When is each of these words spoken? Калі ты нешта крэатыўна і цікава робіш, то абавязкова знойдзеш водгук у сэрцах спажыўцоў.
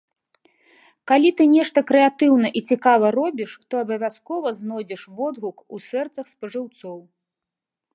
Калі 1.11 1.29
ты 1.41 1.45
нешта 1.55 1.83
крэатыўна 1.91 2.47
і 2.61 2.65
цікава 2.69 3.13
робіш, 3.19 3.51
то 3.69 3.73
абавязкова 3.85 4.47
знойдзеш 4.63 5.01
водгук 5.21 5.57
у 5.75 5.87
сэрцах 5.91 6.25
спажыўцоў. 6.37 6.99